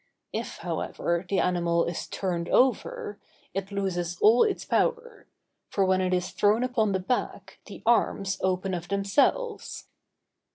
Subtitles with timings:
[0.33, 3.19] If, however, the animal is turned over,
[3.53, 5.27] it loses all its power;
[5.69, 9.89] for when it is thrown upon the back, the arms open of themselves.